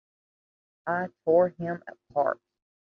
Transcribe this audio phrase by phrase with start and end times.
[0.87, 2.41] I tore him apart!